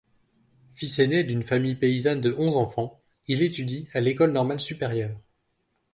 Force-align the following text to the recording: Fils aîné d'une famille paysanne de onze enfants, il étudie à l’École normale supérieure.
Fils 0.73 0.97
aîné 0.97 1.23
d'une 1.23 1.43
famille 1.43 1.75
paysanne 1.75 2.21
de 2.21 2.33
onze 2.35 2.57
enfants, 2.57 2.99
il 3.27 3.43
étudie 3.43 3.87
à 3.93 3.99
l’École 3.99 4.31
normale 4.31 4.59
supérieure. 4.59 5.15